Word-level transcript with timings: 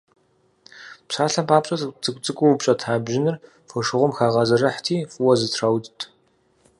Псалъэм 1.07 1.45
папщӏэ, 1.49 1.75
цӏыкӏу-цӏыкӏуу 2.03 2.51
упщӏэта 2.55 3.03
бжьыныр 3.05 3.35
фошыгъум 3.67 4.11
хагъэзэрыхьти, 4.17 4.97
фӏыуэ 5.11 5.33
зэтраудт. 5.39 5.99